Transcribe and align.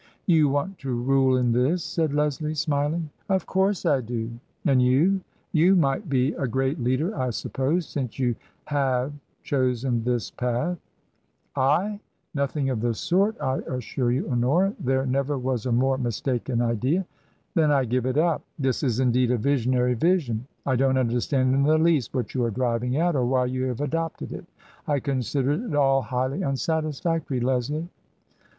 "You 0.25 0.49
want 0.49 0.79
to 0.79 0.89
rule 0.91 1.37
in 1.37 1.51
this?" 1.51 1.83
said 1.83 2.11
Leslie, 2.11 2.55
smiling." 2.55 3.11
Of 3.29 3.45
course 3.45 3.85
I 3.85 4.01
do. 4.01 4.31
And 4.65 4.81
you? 4.81 5.21
You 5.51 5.75
might 5.75 6.09
be 6.09 6.33
a 6.33 6.47
great 6.47 6.79
leader, 6.79 7.15
I 7.15 7.29
suppose, 7.29 7.85
since 7.87 8.17
you 8.17 8.33
have 8.65 9.13
chosen 9.43 10.03
this 10.03 10.31
path 10.31 10.79
?""I? 11.55 11.99
Nothing 12.33 12.71
of 12.71 12.81
the 12.81 12.95
sort, 12.95 13.39
I 13.39 13.57
assure 13.67 14.11
you, 14.11 14.27
Honora; 14.27 14.73
there 14.79 15.05
never 15.05 15.37
was 15.37 15.67
a 15.67 15.71
more 15.71 15.99
mistaken 15.99 16.63
idea."" 16.63 17.05
Then 17.53 17.69
I 17.71 17.85
give 17.85 18.07
it 18.07 18.17
up! 18.17 18.41
This 18.57 18.81
is 18.81 18.99
indeed 18.99 19.29
a 19.29 19.37
visionary 19.37 19.93
vision. 19.93 20.47
I 20.65 20.77
don't 20.77 20.97
understand 20.97 21.53
in 21.53 21.61
the 21.61 21.77
least 21.77 22.11
what 22.15 22.33
you 22.33 22.43
are 22.43 22.49
driving 22.49 22.97
at, 22.97 23.15
or 23.15 23.27
why 23.27 23.45
you 23.45 23.65
have 23.65 23.81
adopted 23.81 24.31
it. 24.33 24.45
I 24.87 24.99
consider 24.99 25.51
it 25.51 25.75
all 25.75 26.01
highly 26.01 26.43
un 26.43 26.55
satisfactory, 26.57 27.39
Leslie." 27.39 27.87